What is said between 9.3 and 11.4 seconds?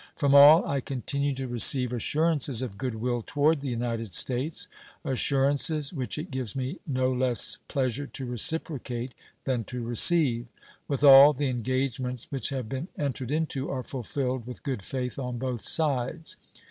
than to receive. With all,